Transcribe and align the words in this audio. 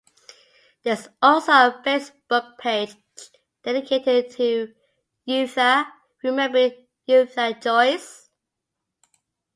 There 0.81 0.93
is 0.93 1.07
also 1.21 1.51
a 1.51 1.81
Facebook 1.85 2.57
page 2.57 2.95
dedicated 3.61 4.31
to 4.31 4.73
Yootha, 5.29 5.91
"Remembering 6.23 6.87
Yootha 7.07 7.61
Joyce". 7.61 8.27